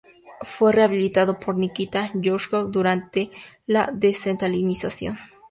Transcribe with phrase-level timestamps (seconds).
[0.41, 3.29] Fue rehabilitado por Nikita Jrushchov durante
[3.67, 5.19] la desestalinización.